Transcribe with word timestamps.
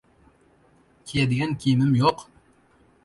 Kiyadigan 1.11 1.53
kiyimim 1.65 1.95
yo‘q... 2.01 2.27